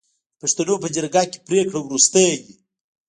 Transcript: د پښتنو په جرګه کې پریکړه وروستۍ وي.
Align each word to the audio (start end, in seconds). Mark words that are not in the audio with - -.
د 0.03 0.03
پښتنو 0.41 0.75
په 0.83 0.87
جرګه 0.95 1.23
کې 1.31 1.43
پریکړه 1.47 1.79
وروستۍ 1.81 2.29
وي. 2.41 2.53